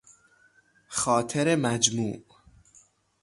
[0.87, 2.23] خاطر مجموع